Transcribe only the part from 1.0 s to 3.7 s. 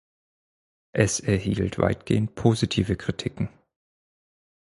erhielt weitgehend positive Kritiken.